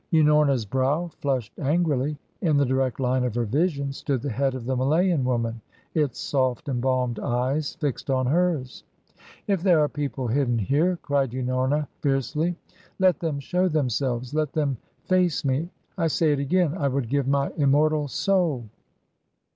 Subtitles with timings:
[0.11, 2.17] Unorna's brow flushed angrily.
[2.41, 5.61] In the direct line of her vision stood the head of the Malayan woman,
[5.93, 8.83] its soft, embalmed eyes fixed on hers.
[9.45, 12.55] "If there are people hidden here," cried Unorna fiercely,
[12.97, 14.33] "let them show themselves!
[14.33, 15.69] let them face me!
[15.99, 18.63] I say it again I would give my immortal soul!"